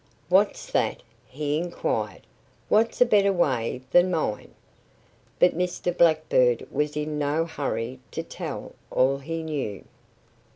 [0.29, 2.21] "What's that?" he inquired.
[2.69, 4.55] "What's a better way than mine?"
[5.37, 5.95] But Mr.
[5.95, 9.85] Blackbird was in no hurry to tell all he knew.